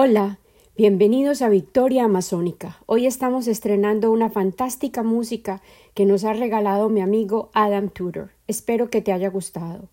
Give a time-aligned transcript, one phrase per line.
[0.00, 0.38] Hola,
[0.76, 2.78] bienvenidos a Victoria Amazónica.
[2.86, 5.60] Hoy estamos estrenando una fantástica música
[5.92, 8.30] que nos ha regalado mi amigo Adam Tudor.
[8.46, 9.88] Espero que te haya gustado.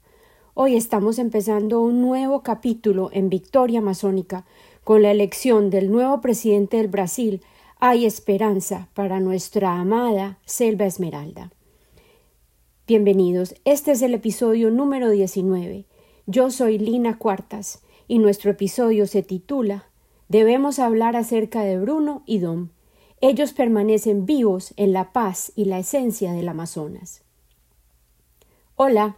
[0.53, 4.45] Hoy estamos empezando un nuevo capítulo en Victoria Amazónica
[4.83, 7.41] con la elección del nuevo presidente del Brasil.
[7.79, 11.51] Hay esperanza para nuestra amada Selva Esmeralda.
[12.85, 15.87] Bienvenidos, este es el episodio número 19.
[16.27, 19.89] Yo soy Lina Cuartas y nuestro episodio se titula
[20.27, 22.69] Debemos hablar acerca de Bruno y Dom.
[23.21, 27.21] Ellos permanecen vivos en la paz y la esencia del Amazonas.
[28.75, 29.17] Hola,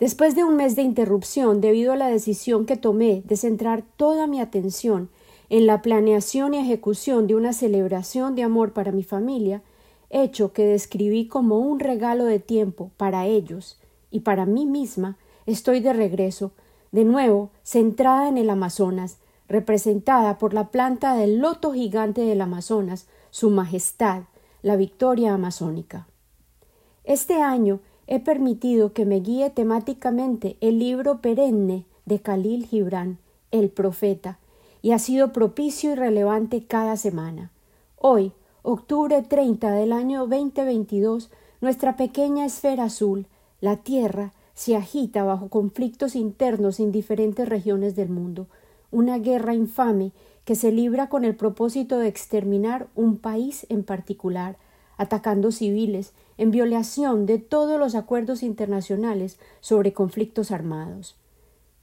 [0.00, 4.26] después de un mes de interrupción debido a la decisión que tomé de centrar toda
[4.26, 5.10] mi atención
[5.48, 9.62] en la planeación y ejecución de una celebración de amor para mi familia,
[10.10, 15.80] hecho que describí como un regalo de tiempo para ellos y para mí misma, estoy
[15.80, 16.52] de regreso,
[16.92, 23.06] de nuevo centrada en el Amazonas, representada por la planta del loto gigante del Amazonas,
[23.30, 24.22] Su Majestad,
[24.62, 26.06] la Victoria Amazónica.
[27.04, 33.18] Este año he permitido que me guíe temáticamente el libro perenne de Khalil Gibran,
[33.50, 34.38] El Profeta,
[34.82, 37.50] y ha sido propicio y relevante cada semana.
[37.96, 38.32] Hoy,
[38.62, 43.26] octubre 30 del año 2022, nuestra pequeña esfera azul,
[43.60, 48.46] la Tierra, se agita bajo conflictos internos en diferentes regiones del mundo,
[48.90, 50.12] una guerra infame
[50.44, 54.56] que se libra con el propósito de exterminar un país en particular,
[54.96, 61.16] atacando civiles, en violación de todos los acuerdos internacionales sobre conflictos armados.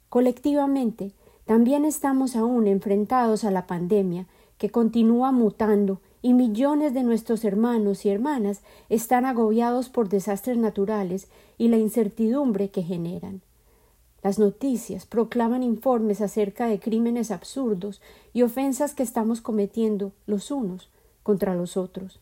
[0.09, 1.11] Colectivamente,
[1.45, 4.25] también estamos aún enfrentados a la pandemia,
[4.57, 11.27] que continúa mutando y millones de nuestros hermanos y hermanas están agobiados por desastres naturales
[11.59, 13.41] y la incertidumbre que generan.
[14.25, 18.01] Las noticias proclaman informes acerca de crímenes absurdos
[18.33, 20.89] y ofensas que estamos cometiendo los unos
[21.21, 22.19] contra los otros.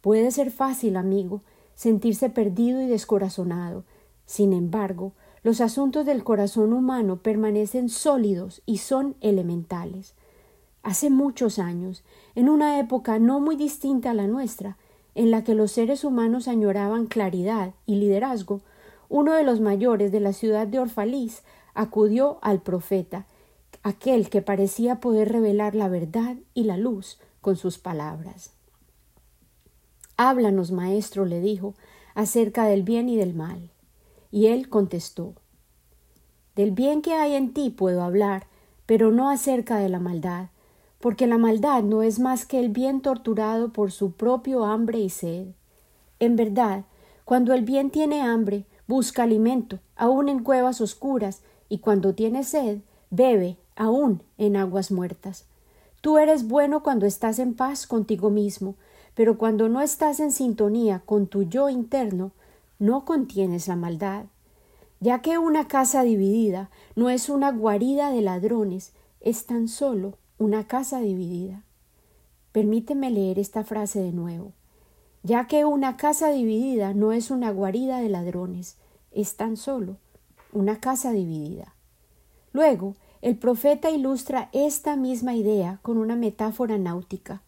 [0.00, 1.42] Puede ser fácil, amigo,
[1.74, 3.84] sentirse perdido y descorazonado.
[4.24, 5.12] Sin embargo,
[5.42, 10.14] los asuntos del corazón humano permanecen sólidos y son elementales.
[10.82, 12.04] Hace muchos años,
[12.36, 14.78] en una época no muy distinta a la nuestra,
[15.14, 18.62] en la que los seres humanos añoraban claridad y liderazgo,
[19.08, 21.42] uno de los mayores de la ciudad de Orfalís
[21.74, 23.26] acudió al profeta,
[23.82, 28.52] aquel que parecía poder revelar la verdad y la luz con sus palabras.
[30.16, 31.74] Háblanos, maestro, le dijo,
[32.14, 33.70] acerca del bien y del mal.
[34.30, 35.34] Y él contestó
[36.56, 38.48] Del bien que hay en ti puedo hablar,
[38.84, 40.48] pero no acerca de la maldad,
[40.98, 45.08] porque la maldad no es más que el bien torturado por su propio hambre y
[45.08, 45.48] sed.
[46.18, 46.84] En verdad,
[47.24, 52.78] cuando el bien tiene hambre, busca alimento, aun en cuevas oscuras, y cuando tiene sed,
[53.10, 55.44] bebe, aun en aguas muertas.
[56.00, 58.74] Tú eres bueno cuando estás en paz contigo mismo,
[59.14, 62.32] pero cuando no estás en sintonía con tu yo interno,
[62.78, 64.24] no contienes la maldad.
[65.00, 70.66] Ya que una casa dividida no es una guarida de ladrones, es tan solo una
[70.66, 71.62] casa dividida.
[72.52, 74.52] Permíteme leer esta frase de nuevo
[75.28, 78.78] ya que una casa dividida no es una guarida de ladrones,
[79.12, 79.98] es tan solo
[80.54, 81.74] una casa dividida.
[82.54, 87.42] Luego, el profeta ilustra esta misma idea con una metáfora náutica.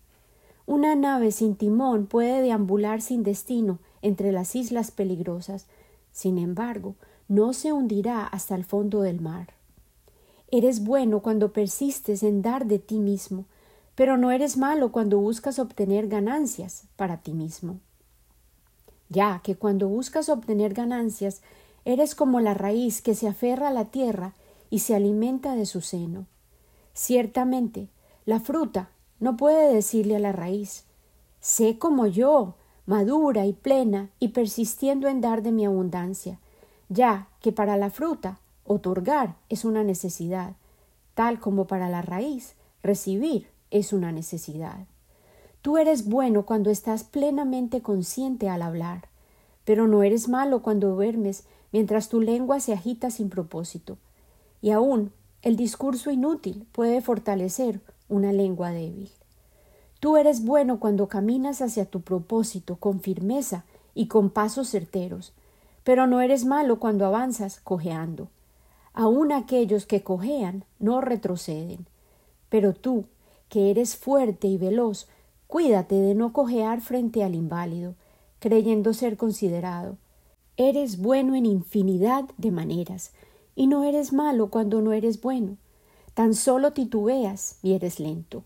[0.67, 5.67] Una nave sin timón puede deambular sin destino entre las islas peligrosas,
[6.13, 6.97] sin embargo,
[7.29, 9.55] no se hundirá hasta el fondo del mar.
[10.51, 13.47] Eres bueno cuando persistes en dar de ti mismo,
[14.01, 17.81] pero no eres malo cuando buscas obtener ganancias para ti mismo.
[19.11, 21.43] Ya que cuando buscas obtener ganancias,
[21.85, 24.33] eres como la raíz que se aferra a la tierra
[24.71, 26.25] y se alimenta de su seno.
[26.95, 27.89] Ciertamente,
[28.25, 28.89] la fruta
[29.19, 30.87] no puede decirle a la raíz
[31.41, 32.55] Sé como yo,
[32.87, 36.39] madura y plena y persistiendo en dar de mi abundancia,
[36.89, 40.55] ya que para la fruta otorgar es una necesidad,
[41.13, 44.87] tal como para la raíz recibir es una necesidad.
[45.63, 49.09] Tú eres bueno cuando estás plenamente consciente al hablar,
[49.65, 53.99] pero no eres malo cuando duermes mientras tu lengua se agita sin propósito.
[54.63, 55.13] Y aún
[55.43, 59.11] el discurso inútil puede fortalecer una lengua débil.
[60.01, 63.65] Tú eres bueno cuando caminas hacia tu propósito con firmeza
[63.95, 65.33] y con pasos certeros,
[65.85, 68.29] pero no eres malo cuando avanzas cojeando.
[68.95, 71.87] Aún aquellos que cojean no retroceden,
[72.49, 73.05] pero tú
[73.51, 75.09] que eres fuerte y veloz,
[75.47, 77.95] cuídate de no cojear frente al inválido,
[78.39, 79.99] creyendo ser considerado.
[80.57, 83.13] Eres bueno en infinidad de maneras,
[83.55, 85.59] y no eres malo cuando no eres bueno.
[86.15, 88.45] Tan solo titubeas y eres lento.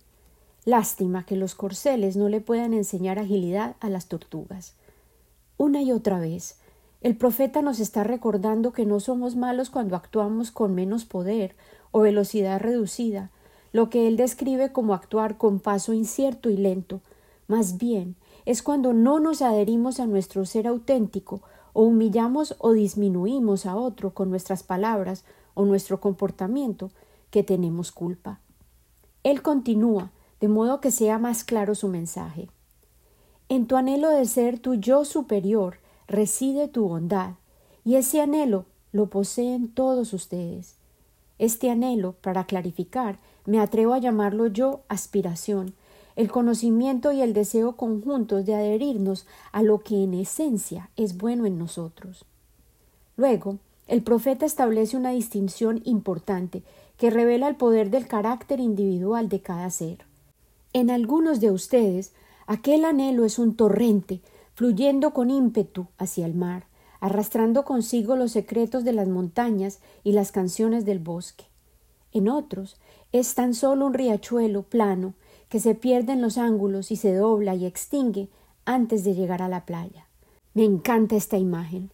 [0.64, 4.74] Lástima que los corceles no le puedan enseñar agilidad a las tortugas.
[5.58, 6.56] Una y otra vez,
[7.02, 11.54] el profeta nos está recordando que no somos malos cuando actuamos con menos poder
[11.90, 13.30] o velocidad reducida,
[13.74, 17.00] lo que él describe como actuar con paso incierto y lento.
[17.48, 21.42] Más bien, es cuando no nos adherimos a nuestro ser auténtico
[21.72, 25.24] o humillamos o disminuimos a otro con nuestras palabras
[25.54, 26.92] o nuestro comportamiento
[27.30, 28.38] que tenemos culpa.
[29.24, 32.48] Él continúa, de modo que sea más claro su mensaje.
[33.48, 37.32] En tu anhelo de ser tu yo superior reside tu bondad,
[37.84, 40.76] y ese anhelo lo poseen todos ustedes.
[41.40, 45.74] Este anhelo, para clarificar, me atrevo a llamarlo yo aspiración,
[46.16, 51.44] el conocimiento y el deseo conjuntos de adherirnos a lo que en esencia es bueno
[51.46, 52.24] en nosotros.
[53.16, 56.62] Luego, el profeta establece una distinción importante
[56.96, 59.98] que revela el poder del carácter individual de cada ser.
[60.72, 62.12] En algunos de ustedes,
[62.46, 64.20] aquel anhelo es un torrente,
[64.54, 66.64] fluyendo con ímpetu hacia el mar,
[67.00, 71.44] arrastrando consigo los secretos de las montañas y las canciones del bosque.
[72.14, 72.76] En otros,
[73.12, 75.14] es tan solo un riachuelo plano
[75.48, 78.28] que se pierde en los ángulos y se dobla y extingue
[78.64, 80.06] antes de llegar a la playa.
[80.54, 81.90] Me encanta esta imagen.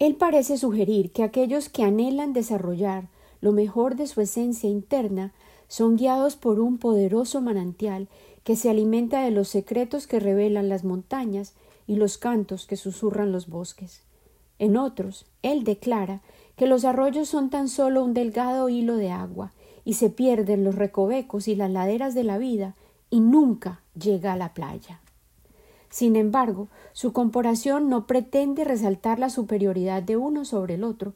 [0.00, 3.08] Él parece sugerir que aquellos que anhelan desarrollar
[3.40, 5.32] lo mejor de su esencia interna
[5.68, 8.08] son guiados por un poderoso manantial
[8.42, 11.54] que se alimenta de los secretos que revelan las montañas
[11.86, 14.02] y los cantos que susurran los bosques.
[14.58, 16.20] En otros, él declara
[16.56, 19.52] que los arroyos son tan solo un delgado hilo de agua
[19.84, 22.74] y se pierden los recovecos y las laderas de la vida
[23.10, 25.00] y nunca llega a la playa.
[25.90, 31.12] Sin embargo, su comparación no pretende resaltar la superioridad de uno sobre el otro.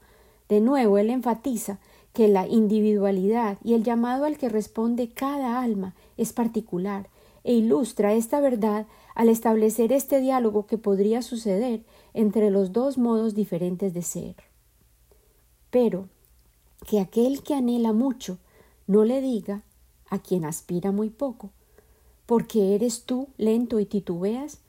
[0.50, 1.78] De nuevo, él enfatiza
[2.12, 7.08] que la individualidad y el llamado al que responde cada alma es particular
[7.44, 13.34] e ilustra esta verdad al establecer este diálogo que podría suceder entre los dos modos
[13.34, 14.34] diferentes de ser.
[15.70, 16.08] Pero
[16.86, 18.38] que aquel que anhela mucho
[18.86, 19.62] no le diga
[20.08, 21.50] a quien aspira muy poco,
[22.26, 24.60] porque eres tú lento y titubeas,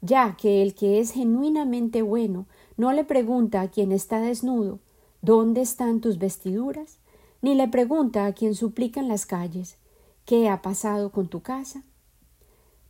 [0.00, 4.78] ya que el que es genuinamente bueno no le pregunta a quien está desnudo
[5.22, 6.96] ¿Dónde están tus vestiduras?
[7.42, 9.76] ni le pregunta a quien suplica en las calles
[10.24, 11.82] ¿Qué ha pasado con tu casa?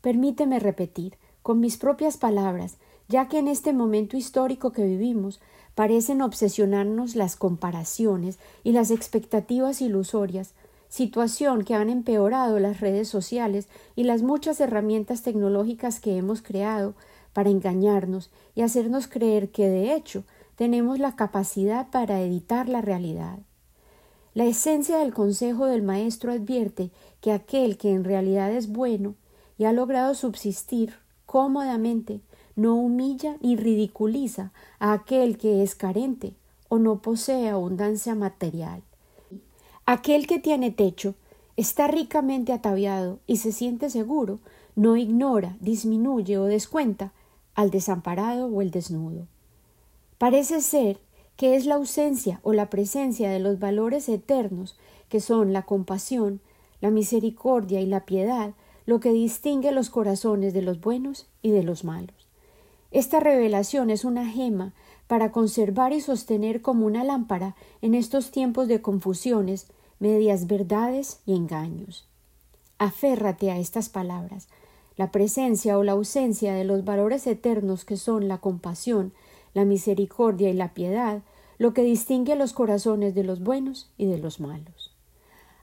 [0.02, 2.76] Permíteme repetir, con mis propias palabras,
[3.10, 5.40] ya que en este momento histórico que vivimos
[5.74, 10.54] parecen obsesionarnos las comparaciones y las expectativas ilusorias
[10.88, 16.94] situación que han empeorado las redes sociales y las muchas herramientas tecnológicas que hemos creado
[17.32, 20.22] para engañarnos y hacernos creer que de hecho
[20.54, 23.38] tenemos la capacidad para editar la realidad.
[24.34, 29.14] La esencia del consejo del maestro advierte que aquel que en realidad es bueno
[29.58, 30.94] y ha logrado subsistir
[31.26, 32.20] cómodamente
[32.56, 36.34] no humilla ni ridiculiza a aquel que es carente
[36.68, 38.82] o no posee abundancia material.
[39.86, 41.14] Aquel que tiene techo,
[41.56, 44.38] está ricamente ataviado y se siente seguro,
[44.76, 47.12] no ignora, disminuye o descuenta
[47.54, 49.26] al desamparado o el desnudo.
[50.16, 51.00] Parece ser
[51.36, 54.78] que es la ausencia o la presencia de los valores eternos,
[55.08, 56.40] que son la compasión,
[56.80, 58.52] la misericordia y la piedad,
[58.86, 62.19] lo que distingue los corazones de los buenos y de los malos.
[62.90, 64.72] Esta revelación es una gema
[65.06, 69.66] para conservar y sostener como una lámpara en estos tiempos de confusiones
[69.98, 72.06] medias verdades y engaños.
[72.78, 74.48] Aférrate a estas palabras.
[74.96, 79.12] La presencia o la ausencia de los valores eternos que son la compasión,
[79.54, 81.22] la misericordia y la piedad,
[81.58, 84.94] lo que distingue los corazones de los buenos y de los malos.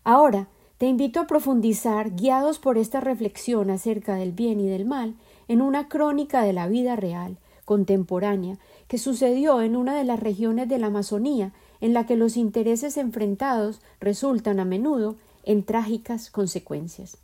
[0.04, 5.16] Ahora, te invito a profundizar, guiados por esta reflexión acerca del bien y del mal,
[5.48, 10.70] en una crónica de la vida real, contemporánea, que sucedió en una de las regiones
[10.70, 11.52] de la Amazonía
[11.82, 17.18] en la que los intereses enfrentados resultan a menudo en trágicas consecuencias.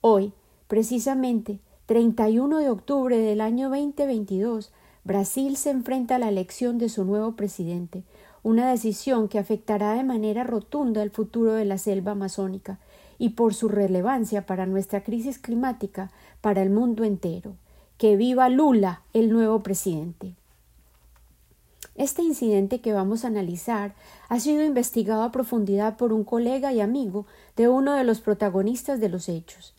[0.00, 0.32] Hoy,
[0.68, 4.72] precisamente, 31 de octubre del año 2022,
[5.04, 8.02] Brasil se enfrenta a la elección de su nuevo presidente,
[8.42, 12.78] una decisión que afectará de manera rotunda el futuro de la selva amazónica
[13.18, 17.54] y por su relevancia para nuestra crisis climática para el mundo entero.
[17.98, 20.34] Que viva Lula, el nuevo presidente.
[21.94, 23.94] Este incidente que vamos a analizar
[24.28, 27.24] ha sido investigado a profundidad por un colega y amigo
[27.56, 29.72] de uno de los protagonistas de los hechos.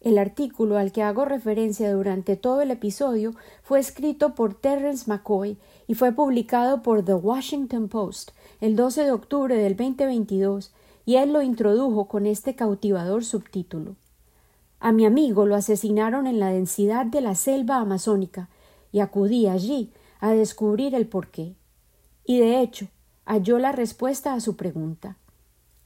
[0.00, 5.58] El artículo al que hago referencia durante todo el episodio fue escrito por Terrence McCoy
[5.88, 8.30] y fue publicado por The Washington Post
[8.60, 10.70] el 12 de octubre del 2022
[11.08, 13.96] y él lo introdujo con este cautivador subtítulo.
[14.78, 18.50] A mi amigo lo asesinaron en la densidad de la selva amazónica,
[18.92, 21.54] y acudí allí a descubrir el porqué.
[22.26, 22.88] Y de hecho,
[23.24, 25.16] halló la respuesta a su pregunta.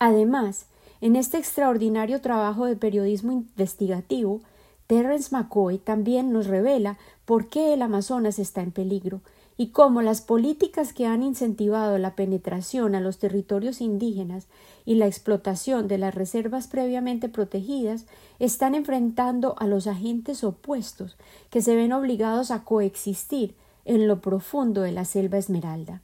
[0.00, 0.67] Además,
[1.00, 4.41] en este extraordinario trabajo de periodismo investigativo,
[4.88, 9.21] Terence McCoy también nos revela por qué el Amazonas está en peligro
[9.62, 14.49] y cómo las políticas que han incentivado la penetración a los territorios indígenas
[14.85, 18.07] y la explotación de las reservas previamente protegidas
[18.40, 21.16] están enfrentando a los agentes opuestos
[21.49, 23.54] que se ven obligados a coexistir
[23.85, 26.02] en lo profundo de la selva esmeralda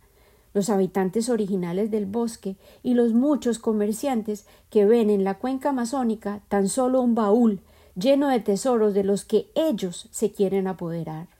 [0.54, 6.42] los habitantes originales del bosque y los muchos comerciantes que ven en la cuenca amazónica
[6.46, 7.60] tan solo un baúl
[7.96, 11.37] lleno de tesoros de los que ellos se quieren apoderar.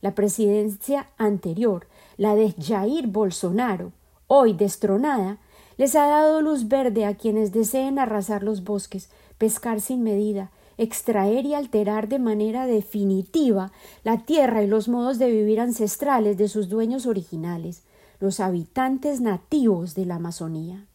[0.00, 1.86] La presidencia anterior,
[2.16, 3.92] la de Jair Bolsonaro,
[4.26, 5.38] hoy destronada,
[5.76, 11.44] les ha dado luz verde a quienes deseen arrasar los bosques, pescar sin medida, extraer
[11.46, 13.72] y alterar de manera definitiva
[14.04, 17.82] la tierra y los modos de vivir ancestrales de sus dueños originales,
[18.20, 20.86] los habitantes nativos de la Amazonía.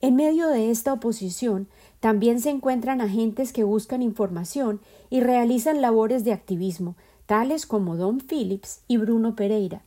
[0.00, 1.68] En medio de esta oposición
[2.00, 4.80] también se encuentran agentes que buscan información
[5.10, 9.82] y realizan labores de activismo, tales como Don Phillips y Bruno Pereira.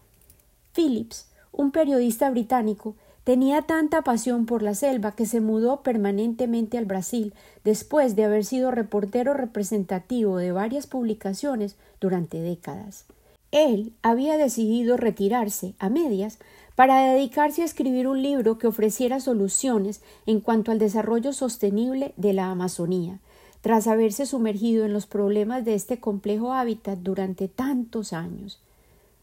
[0.74, 6.86] Phillips, un periodista británico, tenía tanta pasión por la selva que se mudó permanentemente al
[6.86, 13.06] Brasil después de haber sido reportero representativo de varias publicaciones durante décadas.
[13.51, 16.39] Él había decidido retirarse a medias
[16.75, 22.34] para dedicarse a escribir un libro que ofreciera soluciones en cuanto al desarrollo sostenible de
[22.34, 23.20] la Amazonía,
[23.65, 28.60] tras haberse sumergido en los problemas de este complejo hábitat durante tantos años.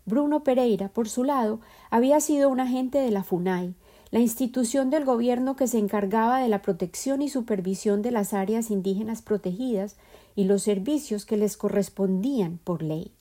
[0.04, 3.72] Bruno Pereira, por su lado, había sido un agente de la FUNAI,
[4.10, 8.72] la institución del gobierno que se encargaba de la protección y supervisión de las áreas
[8.72, 9.94] indígenas protegidas
[10.34, 13.12] y los servicios que les correspondían por ley.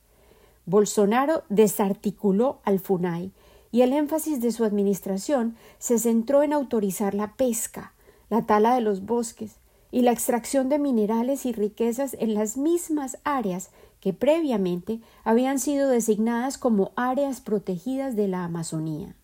[0.65, 3.29] Bolsonaro desarticuló al FUNAI
[3.71, 7.93] y el énfasis de su administración se centró en autorizar la pesca,
[8.31, 9.60] la tala de los bosques
[9.91, 13.69] y la extracción de minerales y riquezas en las mismas áreas
[13.99, 19.15] que previamente habían sido designadas como áreas protegidas de la Amazonía.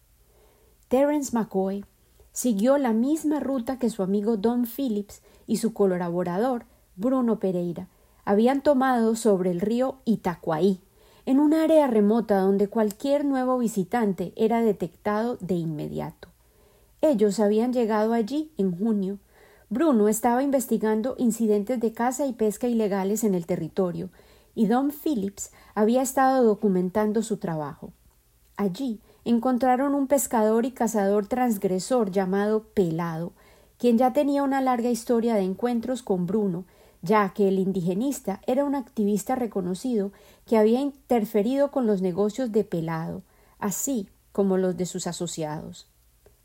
[0.88, 1.86] Terence McCoy
[2.32, 7.88] siguió la misma ruta que su amigo Don Phillips y su colaborador Bruno Pereira
[8.26, 10.82] habían tomado sobre el río Itacuaí,
[11.26, 16.30] en un área remota donde cualquier nuevo visitante era detectado de inmediato.
[17.02, 19.20] Ellos habían llegado allí en junio.
[19.70, 24.10] Bruno estaba investigando incidentes de caza y pesca ilegales en el territorio,
[24.56, 27.92] y Don Phillips había estado documentando su trabajo.
[28.56, 33.34] Allí encontraron un pescador y cazador transgresor llamado Pelado,
[33.78, 36.66] quien ya tenía una larga historia de encuentros con Bruno
[37.02, 40.12] ya que el indigenista era un activista reconocido
[40.46, 43.24] que había interferido con los negocios de Pelado,
[43.60, 45.88] así como los de sus asociados.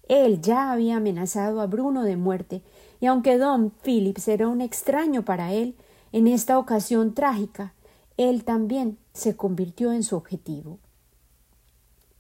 [0.09, 2.63] Él ya había amenazado a Bruno de muerte,
[3.03, 5.75] y aunque Don Phillips era un extraño para él,
[6.13, 7.75] en esta ocasión trágica,
[8.17, 10.79] él también se convirtió en su objetivo.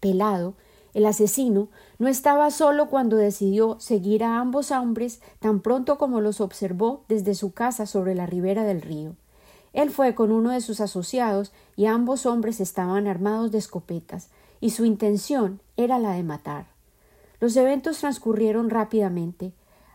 [0.01, 0.55] Pelado
[0.93, 1.69] el asesino
[2.01, 7.37] no estaba solo cuando decidió seguir a ambos hombres tan pronto como los observó desde
[7.37, 9.15] su casa sobre la ribera del río.
[9.73, 14.71] Él fue con uno de sus asociados y ambos hombres estaban armados de escopetas, y
[14.71, 16.67] su intención era la de matar.
[17.39, 19.53] Los eventos transcurrieron rápidamente.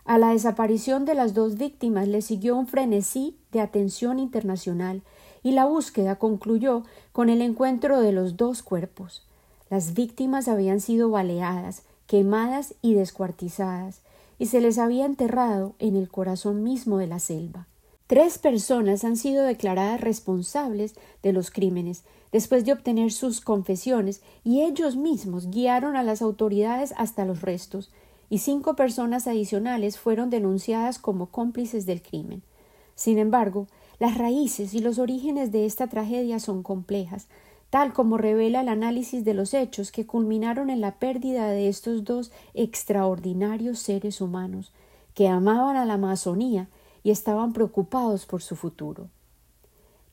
[0.08, 5.02] A la desaparición de las dos víctimas le siguió un frenesí de atención internacional,
[5.44, 9.28] y la búsqueda concluyó con el encuentro de los dos cuerpos.
[9.70, 14.00] Las víctimas habían sido baleadas, quemadas y descuartizadas,
[14.40, 17.68] y se les había enterrado en el corazón mismo de la selva.
[18.08, 24.62] Tres personas han sido declaradas responsables de los crímenes después de obtener sus confesiones y
[24.62, 27.92] ellos mismos guiaron a las autoridades hasta los restos,
[28.30, 32.44] y cinco personas adicionales fueron denunciadas como cómplices del crimen.
[32.96, 33.68] Sin embargo,
[34.00, 37.28] las raíces y los orígenes de esta tragedia son complejas,
[37.70, 42.04] tal como revela el análisis de los hechos que culminaron en la pérdida de estos
[42.04, 44.72] dos extraordinarios seres humanos,
[45.14, 46.70] que amaban a la Amazonía
[47.04, 49.10] y estaban preocupados por su futuro.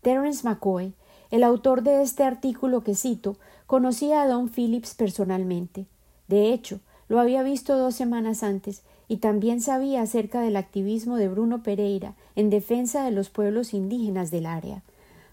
[0.03, 0.95] Terence McCoy,
[1.31, 5.87] el autor de este artículo que cito, conocía a Don Phillips personalmente.
[6.29, 11.29] De hecho, lo había visto dos semanas antes y también sabía acerca del activismo de
[11.29, 14.83] Bruno Pereira en defensa de los pueblos indígenas del área.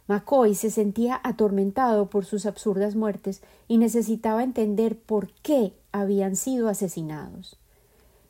[0.08, 6.68] McCoy se sentía atormentado por sus absurdas muertes y necesitaba entender por qué habían sido
[6.68, 7.58] asesinados.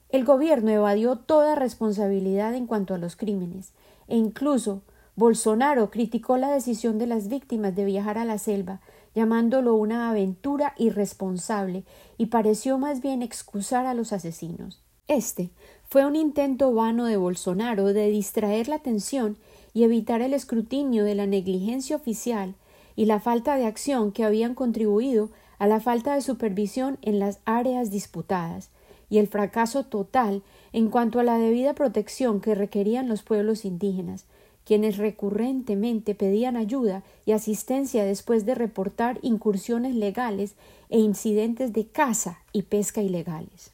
[0.09, 3.71] El gobierno evadió toda responsabilidad en cuanto a los crímenes,
[4.07, 4.81] e incluso
[5.15, 8.81] Bolsonaro criticó la decisión de las víctimas de viajar a la selva,
[9.15, 11.83] llamándolo una aventura irresponsable,
[12.17, 14.81] y pareció más bien excusar a los asesinos.
[15.07, 15.49] Este
[15.89, 19.37] fue un intento vano de Bolsonaro de distraer la atención
[19.73, 22.55] y evitar el escrutinio de la negligencia oficial
[22.95, 27.39] y la falta de acción que habían contribuido a la falta de supervisión en las
[27.45, 28.69] áreas disputadas
[29.09, 34.25] y el fracaso total en cuanto a la debida protección que requerían los pueblos indígenas,
[34.65, 40.53] quienes recurrentemente pedían ayuda y asistencia después de reportar incursiones legales
[40.89, 43.71] e incidentes de caza y pesca ilegales.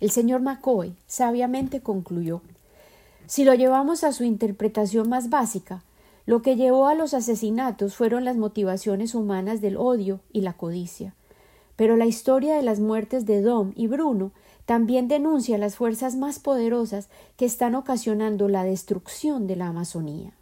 [0.00, 2.40] El señor McCoy sabiamente concluyó
[3.26, 5.82] Si lo llevamos a su interpretación más básica,
[6.26, 11.14] lo que llevó a los asesinatos fueron las motivaciones humanas del odio y la codicia.
[11.76, 14.32] Pero la historia de las muertes de Dom y Bruno
[14.70, 20.32] también denuncia las fuerzas más poderosas que están ocasionando la destrucción de la Amazonía.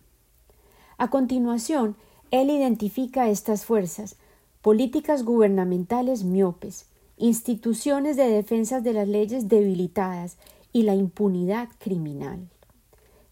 [0.99, 1.97] A continuación,
[2.31, 4.17] él identifica estas fuerzas,
[4.61, 6.85] políticas gubernamentales miopes,
[7.17, 10.37] instituciones de defensa de las leyes debilitadas
[10.75, 12.51] y la impunidad criminal.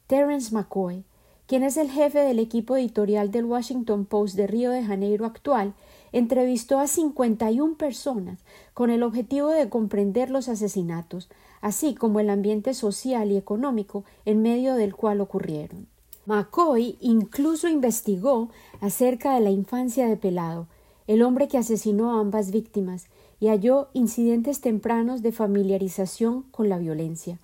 [0.07, 1.05] Terence McCoy
[1.47, 5.75] quien es el jefe del equipo editorial del Washington Post de Río de Janeiro actual,
[6.13, 8.39] entrevistó a 51 personas
[8.75, 11.29] con el objetivo de comprender los asesinatos,
[11.61, 15.87] así como el ambiente social y económico en medio del cual ocurrieron.
[16.27, 18.49] McCoy incluso investigó
[18.81, 20.67] acerca de la infancia de Pelado,
[21.07, 23.07] el hombre que asesinó a ambas víctimas,
[23.39, 27.39] y halló incidentes tempranos de familiarización con la violencia,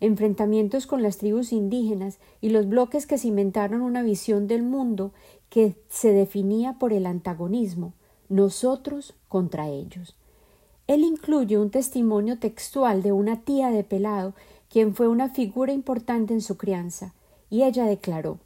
[0.00, 5.12] enfrentamientos con las tribus indígenas y los bloques que cimentaron una visión del mundo
[5.48, 7.92] que se definía por el antagonismo,
[8.28, 10.14] nosotros contra ellos.
[10.86, 14.34] Él incluye un testimonio textual de una tía de Pelado,
[14.70, 17.14] quien fue una figura importante en su crianza,
[17.50, 18.38] y ella declaró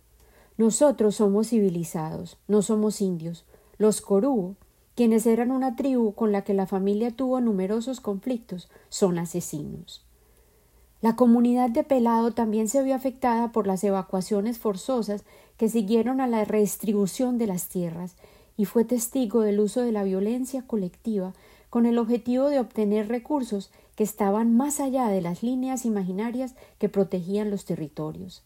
[0.56, 3.44] Nosotros somos civilizados, no somos indios.
[3.78, 4.56] Los Corú,
[4.94, 10.04] quienes eran una tribu con la que la familia tuvo numerosos conflictos, son asesinos.
[11.00, 15.24] La comunidad de Pelado también se vio afectada por las evacuaciones forzosas
[15.56, 18.14] que siguieron a la redistribución de las tierras
[18.56, 21.32] y fue testigo del uso de la violencia colectiva
[21.70, 26.88] con el objetivo de obtener recursos que estaban más allá de las líneas imaginarias que
[26.88, 28.42] protegían los territorios.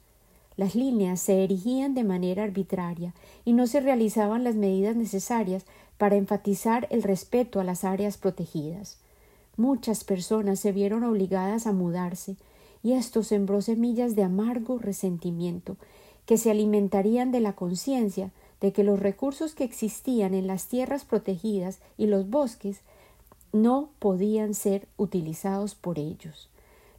[0.56, 3.14] Las líneas se erigían de manera arbitraria
[3.44, 5.66] y no se realizaban las medidas necesarias
[5.98, 8.98] para enfatizar el respeto a las áreas protegidas.
[9.56, 12.36] Muchas personas se vieron obligadas a mudarse,
[12.82, 15.76] y esto sembró semillas de amargo resentimiento,
[16.26, 21.04] que se alimentarían de la conciencia de que los recursos que existían en las tierras
[21.04, 22.80] protegidas y los bosques
[23.52, 26.48] no podían ser utilizados por ellos.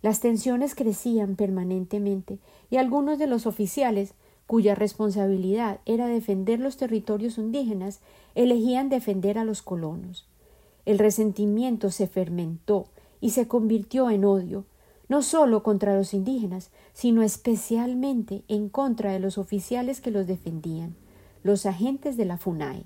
[0.02, 2.40] Las tensiones crecían permanentemente
[2.70, 4.14] y algunos de los oficiales,
[4.46, 8.00] cuya responsabilidad era defender los territorios indígenas,
[8.36, 10.26] elegían defender a los colonos.
[10.86, 12.86] El resentimiento se fermentó
[13.20, 14.66] y se convirtió en odio,
[15.10, 20.96] no solo contra los indígenas, sino especialmente en contra de los oficiales que los defendían,
[21.48, 22.86] los agentes de la FUNAI.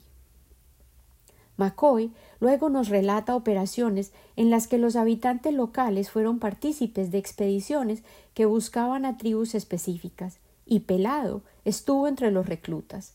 [1.58, 8.04] McCoy luego nos relata operaciones en las que los habitantes locales fueron partícipes de expediciones
[8.34, 13.14] que buscaban a tribus específicas, y Pelado estuvo entre los reclutas.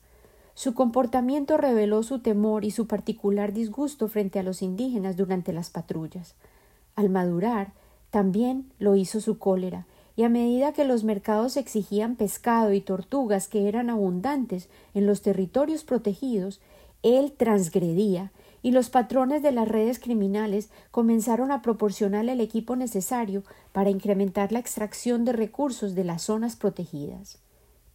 [0.54, 5.70] Su comportamiento reveló su temor y su particular disgusto frente a los indígenas durante las
[5.70, 6.34] patrullas.
[6.94, 7.72] Al madurar,
[8.10, 13.48] también lo hizo su cólera, y a medida que los mercados exigían pescado y tortugas
[13.48, 16.60] que eran abundantes en los territorios protegidos,
[17.02, 23.44] él transgredía, y los patrones de las redes criminales comenzaron a proporcionar el equipo necesario
[23.72, 27.38] para incrementar la extracción de recursos de las zonas protegidas.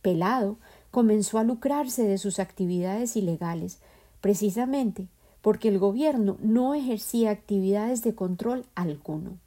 [0.02, 0.58] Pelado
[0.90, 3.80] comenzó a lucrarse de sus actividades ilegales,
[4.22, 5.08] precisamente
[5.42, 9.40] porque el gobierno no ejercía actividades de control alguno.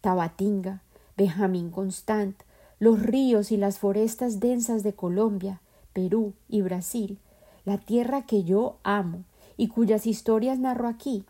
[0.00, 0.82] Tabatinga,
[1.20, 2.34] Benjamín Constant,
[2.78, 5.60] los ríos y las forestas densas de Colombia,
[5.92, 7.18] Perú y Brasil,
[7.66, 9.24] la tierra que yo amo
[9.58, 11.26] y cuyas historias narro aquí.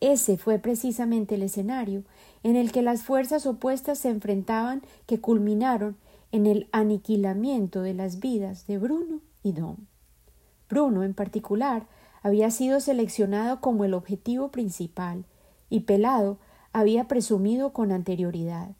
[0.00, 2.02] Ese fue precisamente el escenario
[2.42, 5.96] en el que las fuerzas opuestas se enfrentaban que culminaron
[6.30, 9.76] en el aniquilamiento de las vidas de Bruno y Dom.
[10.68, 11.86] Bruno, en particular,
[12.22, 15.24] había sido seleccionado como el objetivo principal,
[15.70, 16.36] y Pelado
[16.74, 18.72] había presumido con anterioridad.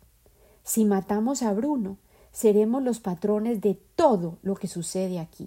[0.64, 1.98] Si matamos a Bruno,
[2.32, 5.46] seremos los patrones de todo lo que sucede aquí.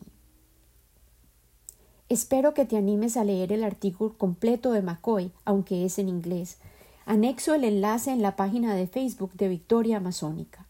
[2.07, 6.59] Espero que te animes a leer el artículo completo de McCoy, aunque es en inglés.
[7.05, 10.67] Anexo el enlace en la página de Facebook de Victoria Amazónica.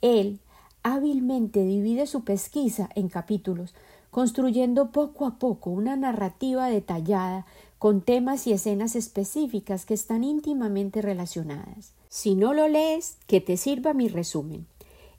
[0.00, 0.40] Él
[0.82, 3.74] hábilmente divide su pesquisa en capítulos,
[4.10, 7.44] construyendo poco a poco una narrativa detallada
[7.78, 11.92] con temas y escenas específicas que están íntimamente relacionadas.
[12.08, 14.66] Si no lo lees, que te sirva mi resumen.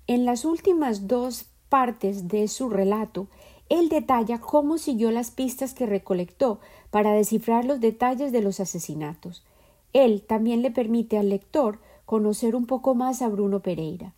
[0.07, 3.27] En las últimas dos partes de su relato,
[3.69, 9.43] él detalla cómo siguió las pistas que recolectó para descifrar los detalles de los asesinatos.
[9.93, 14.13] Él también le permite al lector conocer un poco más a Bruno Pereira.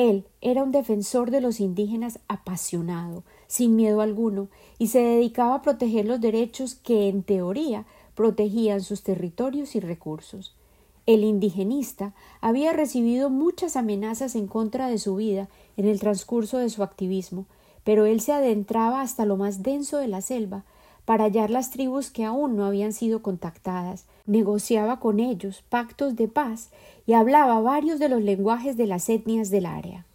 [0.00, 5.60] Él era un defensor de los indígenas apasionado, sin miedo alguno, y se dedicaba a
[5.60, 7.84] proteger los derechos que, en teoría,
[8.14, 10.56] protegían sus territorios y recursos.
[11.04, 16.70] El indigenista había recibido muchas amenazas en contra de su vida en el transcurso de
[16.70, 17.44] su activismo,
[17.84, 20.64] pero él se adentraba hasta lo más denso de la selva
[21.04, 26.28] para hallar las tribus que aún no habían sido contactadas, negociaba con ellos pactos de
[26.28, 26.70] paz
[27.06, 30.06] y hablaba varios de los lenguajes de las etnias del área.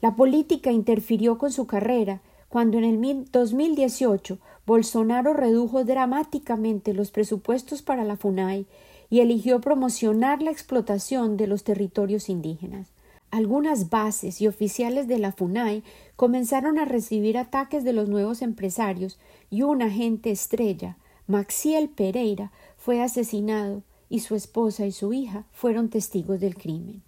[0.00, 7.82] La política interfirió con su carrera cuando en el 2018 Bolsonaro redujo dramáticamente los presupuestos
[7.82, 8.66] para la FUNAI
[9.08, 12.88] y eligió promocionar la explotación de los territorios indígenas.
[13.30, 15.84] Algunas bases y oficiales de la FUNAI
[16.16, 19.18] comenzaron a recibir ataques de los nuevos empresarios
[19.50, 25.90] y un agente estrella, Maxiel Pereira, fue asesinado y su esposa y su hija fueron
[25.90, 27.02] testigos del crimen.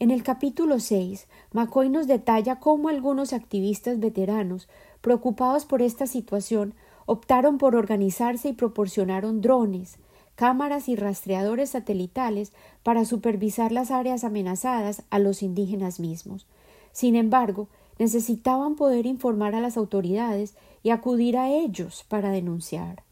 [0.00, 4.68] En el capítulo 6, McCoy nos detalla cómo algunos activistas veteranos,
[5.00, 6.74] preocupados por esta situación,
[7.06, 9.98] optaron por organizarse y proporcionaron drones,
[10.34, 16.48] cámaras y rastreadores satelitales para supervisar las áreas amenazadas a los indígenas mismos.
[16.90, 17.68] Sin embargo,
[18.00, 23.04] necesitaban poder informar a las autoridades y acudir a ellos para denunciar.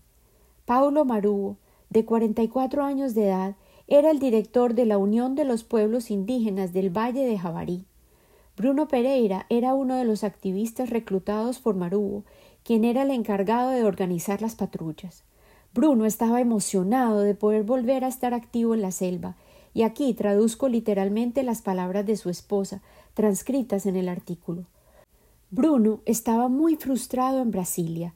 [0.64, 1.56] Paulo Marugo,
[1.90, 3.56] de 44 años de edad,
[3.88, 7.84] era el director de la Unión de los Pueblos Indígenas del Valle de Jabarí.
[8.56, 12.24] Bruno Pereira era uno de los activistas reclutados por Marugo,
[12.62, 15.24] quien era el encargado de organizar las patrullas.
[15.74, 19.36] Bruno estaba emocionado de poder volver a estar activo en la selva,
[19.74, 22.82] y aquí traduzco literalmente las palabras de su esposa,
[23.14, 24.64] transcritas en el artículo.
[25.50, 28.14] Bruno estaba muy frustrado en Brasilia.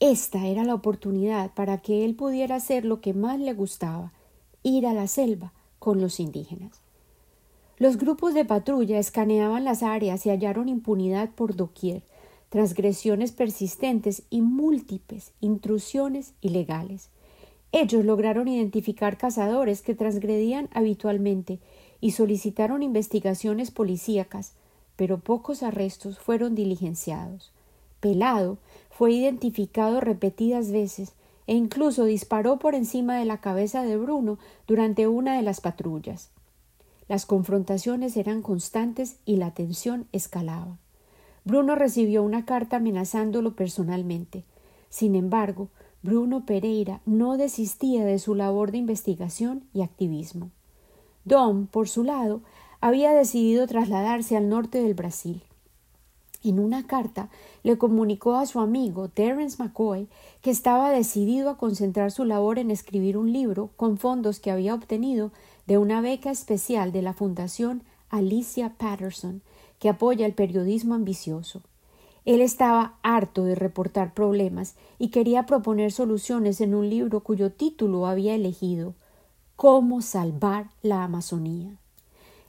[0.00, 4.12] Esta era la oportunidad para que él pudiera hacer lo que más le gustaba,
[4.62, 6.80] ir a la selva con los indígenas.
[7.76, 12.02] Los grupos de patrulla escaneaban las áreas y hallaron impunidad por doquier,
[12.48, 17.10] transgresiones persistentes y múltiples intrusiones ilegales.
[17.70, 21.58] Ellos lograron identificar cazadores que transgredían habitualmente
[22.00, 24.54] y solicitaron investigaciones policíacas,
[24.96, 27.52] pero pocos arrestos fueron diligenciados.
[28.00, 28.58] Pelado
[28.90, 31.12] fue identificado repetidas veces
[31.46, 36.30] e incluso disparó por encima de la cabeza de Bruno durante una de las patrullas.
[37.08, 40.78] Las confrontaciones eran constantes y la tensión escalaba.
[41.44, 44.44] Bruno recibió una carta amenazándolo personalmente.
[44.90, 45.68] Sin embargo,
[46.02, 50.50] Bruno Pereira no desistía de su labor de investigación y activismo.
[51.24, 52.42] Dom, por su lado,
[52.80, 55.42] había decidido trasladarse al norte del Brasil.
[56.42, 57.28] En una carta
[57.62, 60.08] le comunicó a su amigo Terence McCoy
[60.40, 64.74] que estaba decidido a concentrar su labor en escribir un libro con fondos que había
[64.74, 65.32] obtenido
[65.66, 69.42] de una beca especial de la Fundación Alicia Patterson,
[69.78, 71.62] que apoya el periodismo ambicioso.
[72.24, 78.06] Él estaba harto de reportar problemas y quería proponer soluciones en un libro cuyo título
[78.06, 78.94] había elegido
[79.56, 81.76] Cómo salvar la Amazonía.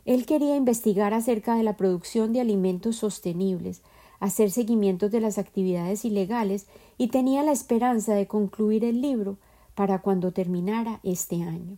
[0.06, 3.82] Él quería investigar acerca de la producción de alimentos sostenibles,
[4.20, 9.38] hacer seguimientos de las actividades ilegales y tenía la esperanza de concluir el libro
[9.76, 11.78] para cuando terminara este año.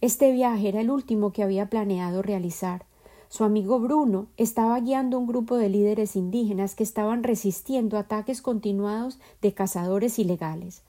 [0.00, 2.84] Este viaje era el último que había planeado realizar,
[3.34, 9.18] su amigo Bruno estaba guiando un grupo de líderes indígenas que estaban resistiendo ataques continuados
[9.42, 10.82] de cazadores ilegales.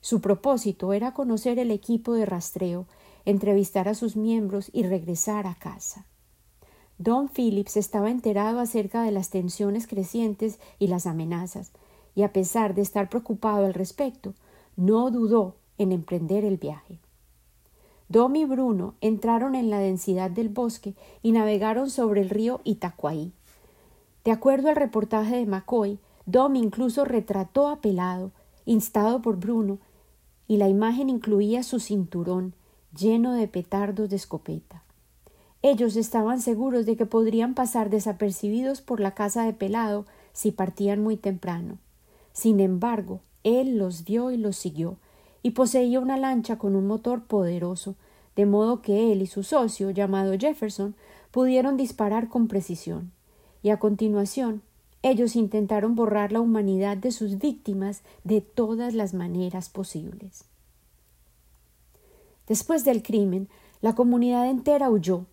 [0.00, 2.86] Su propósito era conocer el equipo de rastreo,
[3.24, 6.06] entrevistar a sus miembros y regresar a casa.
[6.98, 11.72] Don Phillips estaba enterado acerca de las tensiones crecientes y las amenazas,
[12.14, 14.34] y a pesar de estar preocupado al respecto,
[14.76, 16.98] no dudó en emprender el viaje.
[18.08, 23.32] Dom y Bruno entraron en la densidad del bosque y navegaron sobre el río Itacuaí.
[24.24, 28.32] De acuerdo al reportaje de McCoy, Dom incluso retrató a Pelado,
[28.66, 29.78] instado por Bruno,
[30.50, 32.54] y la imagen incluía su cinturón
[32.98, 34.82] lleno de petardos de escopeta.
[35.62, 41.04] Ellos estaban seguros de que podrían pasar desapercibidos por la casa de Pelado si partían
[41.04, 41.78] muy temprano.
[42.32, 44.96] Sin embargo, él los vio y los siguió,
[45.44, 47.94] y poseía una lancha con un motor poderoso,
[48.34, 50.96] de modo que él y su socio, llamado Jefferson,
[51.30, 53.12] pudieron disparar con precisión.
[53.62, 54.62] Y a continuación,
[55.02, 60.44] ellos intentaron borrar la humanidad de sus víctimas de todas las maneras posibles.
[62.46, 63.48] Después del crimen,
[63.80, 65.24] la comunidad entera huyó.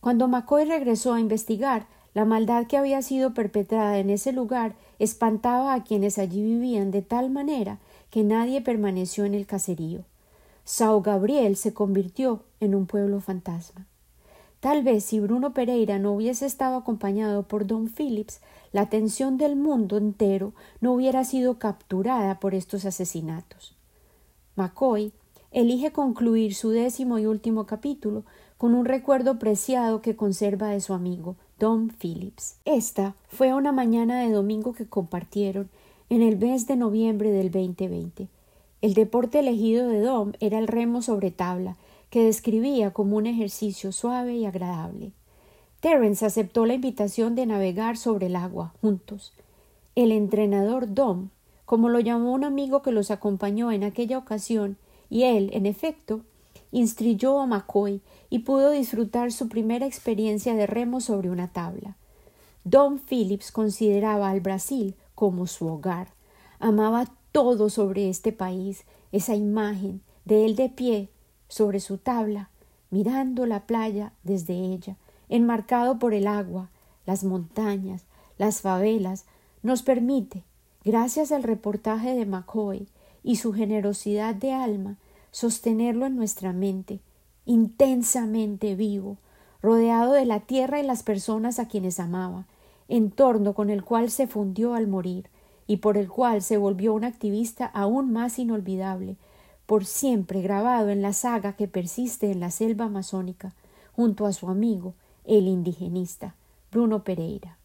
[0.00, 5.74] Cuando McCoy regresó a investigar, la maldad que había sido perpetrada en ese lugar espantaba
[5.74, 7.78] a quienes allí vivían de tal manera
[8.10, 10.04] que nadie permaneció en el caserío.
[10.64, 13.86] Sao Gabriel se convirtió en un pueblo fantasma.
[14.60, 18.40] Tal vez si Bruno Pereira no hubiese estado acompañado por Don Phillips,
[18.72, 23.74] la atención del mundo entero no hubiera sido capturada por estos asesinatos.
[24.56, 25.12] McCoy
[25.52, 28.24] elige concluir su décimo y último capítulo
[28.58, 32.56] con un recuerdo preciado que conserva de su amigo, Don Phillips.
[32.64, 35.68] Esta fue una mañana de domingo que compartieron
[36.08, 38.28] en el mes de noviembre del 2020.
[38.82, 41.76] El deporte elegido de Dom era el remo sobre tabla,
[42.10, 45.12] que describía como un ejercicio suave y agradable.
[45.80, 49.32] Terence aceptó la invitación de navegar sobre el agua juntos.
[49.94, 51.30] El entrenador Dom,
[51.64, 54.76] como lo llamó un amigo que los acompañó en aquella ocasión,
[55.10, 56.22] y él, en efecto,
[56.72, 61.96] instruyó a McCoy y pudo disfrutar su primera experiencia de remo sobre una tabla.
[62.64, 66.08] Don Phillips consideraba al Brasil como su hogar.
[66.58, 71.10] Amaba todo sobre este país, esa imagen de él de pie
[71.48, 72.50] sobre su tabla,
[72.90, 74.96] mirando la playa desde ella,
[75.28, 76.70] enmarcado por el agua,
[77.04, 78.04] las montañas,
[78.38, 79.24] las favelas,
[79.62, 80.44] nos permite,
[80.84, 82.88] gracias al reportaje de McCoy
[83.22, 84.96] y su generosidad de alma,
[85.30, 87.00] sostenerlo en nuestra mente,
[87.44, 89.18] intensamente vivo,
[89.62, 92.46] rodeado de la tierra y las personas a quienes amaba,
[92.88, 95.28] entorno con el cual se fundió al morir
[95.66, 99.16] y por el cual se volvió un activista aún más inolvidable,
[99.66, 103.52] por siempre grabado en la saga que persiste en la selva amazónica,
[103.94, 106.34] junto a su amigo, el indigenista,
[106.70, 107.58] Bruno Pereira.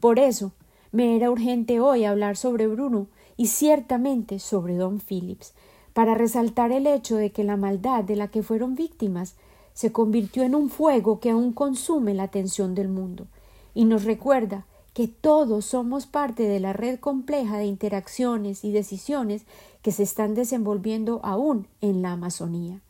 [0.00, 0.52] Por eso,
[0.92, 5.54] me era urgente hoy hablar sobre Bruno y ciertamente sobre Don Phillips,
[5.92, 9.34] para resaltar el hecho de que la maldad de la que fueron víctimas
[9.74, 13.26] se convirtió en un fuego que aún consume la atención del mundo,
[13.74, 14.66] y nos recuerda
[14.98, 19.44] que todos somos parte de la red compleja de interacciones y decisiones
[19.80, 22.80] que se están desenvolviendo aún en la Amazonía.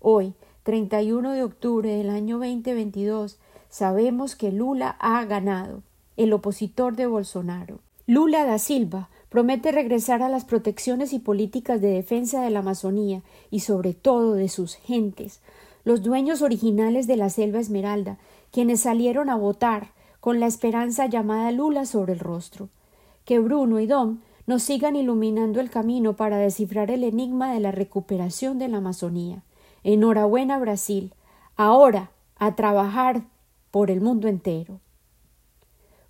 [0.00, 3.38] Hoy, 31 de octubre del año 2022,
[3.70, 5.84] sabemos que Lula ha ganado,
[6.16, 7.78] el opositor de Bolsonaro.
[8.08, 13.22] Lula da Silva promete regresar a las protecciones y políticas de defensa de la Amazonía
[13.52, 15.38] y sobre todo de sus gentes,
[15.84, 18.18] los dueños originales de la selva Esmeralda,
[18.50, 22.68] quienes salieron a votar con la esperanza llamada Lula sobre el rostro.
[23.24, 27.72] Que Bruno y Dom nos sigan iluminando el camino para descifrar el enigma de la
[27.72, 29.42] recuperación de la Amazonía.
[29.82, 31.12] Enhorabuena, Brasil.
[31.56, 33.24] Ahora a trabajar
[33.72, 34.78] por el mundo entero.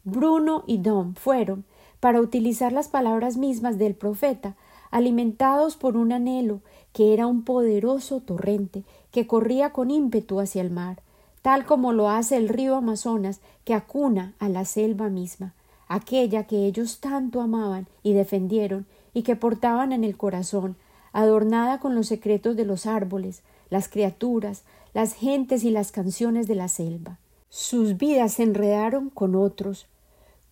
[0.05, 1.65] Bruno y Dom fueron,
[1.99, 4.57] para utilizar las palabras mismas del profeta,
[4.91, 6.61] alimentados por un anhelo
[6.93, 11.01] que era un poderoso torrente que corría con ímpetu hacia el mar,
[11.43, 15.55] tal como lo hace el río Amazonas que acuna a la selva misma,
[15.89, 20.77] aquella que ellos tanto amaban y defendieron y que portaban en el corazón,
[21.13, 24.63] adornada con los secretos de los árboles, las criaturas,
[24.95, 27.19] las gentes y las canciones de la selva.
[27.51, 29.87] Sus vidas se enredaron con otros,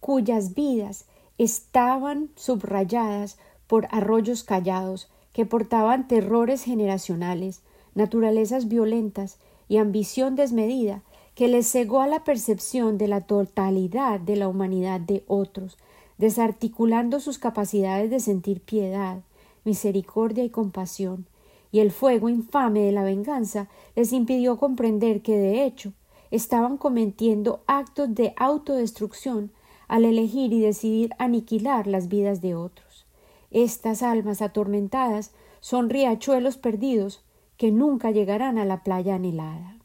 [0.01, 1.07] cuyas vidas
[1.39, 7.61] estaban subrayadas por arroyos callados que portaban terrores generacionales,
[7.95, 9.39] naturalezas violentas
[9.71, 11.05] y ambición desmedida
[11.37, 15.79] que les cegó a la percepción de la totalidad de la humanidad de otros,
[16.19, 19.21] desarticulando sus capacidades de sentir piedad,
[19.65, 21.27] misericordia y compasión,
[21.71, 25.93] y el fuego infame de la venganza les impidió comprender que de hecho
[26.33, 29.53] estaban cometiendo actos de autodestrucción
[29.87, 33.07] al elegir y decidir aniquilar las vidas de otros.
[33.53, 35.31] Estas almas atormentadas
[35.61, 37.23] son riachuelos perdidos
[37.61, 39.77] que nunca llegarán a la playa anhelada.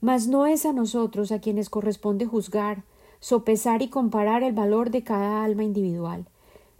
[0.00, 2.82] Mas no es a nosotros a quienes corresponde juzgar,
[3.20, 6.26] sopesar y comparar el valor de cada alma individual.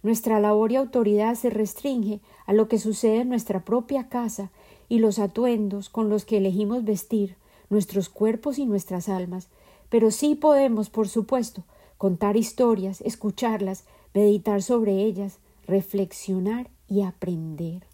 [0.03, 4.51] Nuestra labor y autoridad se restringe a lo que sucede en nuestra propia casa
[4.88, 7.37] y los atuendos con los que elegimos vestir
[7.71, 9.51] nuestros cuerpos y nuestras almas,
[9.88, 11.62] pero sí podemos, por supuesto,
[11.97, 13.85] contar historias, escucharlas,
[14.15, 15.38] meditar sobre ellas,
[15.69, 17.85] reflexionar y aprender.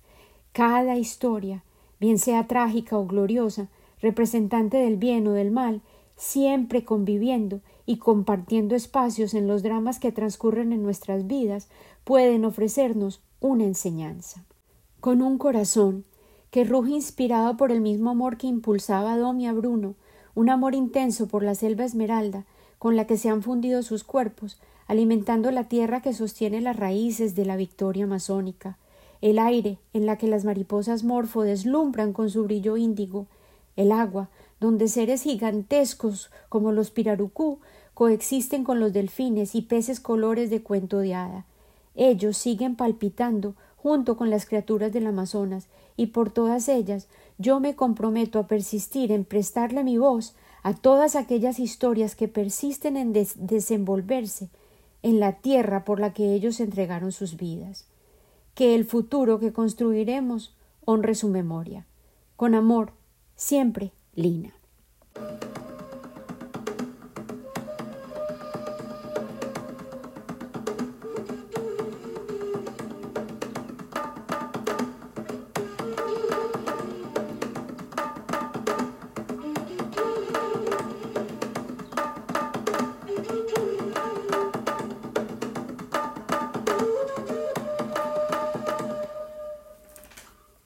[0.55, 1.65] Cada historia
[2.01, 3.69] bien sea trágica o gloriosa,
[4.01, 5.83] representante del bien o del mal,
[6.17, 11.69] siempre conviviendo y compartiendo espacios en los dramas que transcurren en nuestras vidas,
[12.05, 14.45] pueden ofrecernos una enseñanza.
[15.01, 16.05] Con un corazón
[16.51, 19.95] que ruge inspirado por el mismo amor que impulsaba a Dom y a Bruno,
[20.35, 22.45] un amor intenso por la selva esmeralda,
[22.79, 27.35] con la que se han fundido sus cuerpos, alimentando la tierra que sostiene las raíces
[27.35, 28.79] de la victoria masónica,
[29.21, 33.27] el aire en la que las mariposas morfo deslumbran con su brillo índigo,
[33.77, 34.29] el agua,
[34.61, 37.59] donde seres gigantescos como los pirarucú
[37.95, 41.47] coexisten con los delfines y peces colores de cuento de hada.
[41.95, 47.75] Ellos siguen palpitando junto con las criaturas del Amazonas, y por todas ellas yo me
[47.75, 54.49] comprometo a persistir en prestarle mi voz a todas aquellas historias que persisten en desenvolverse
[55.03, 57.87] en la tierra por la que ellos entregaron sus vidas.
[58.59, 60.53] Que el futuro que construiremos
[60.85, 61.87] honre su memoria.
[62.35, 62.91] Con amor,
[63.37, 64.53] siempre, Lina.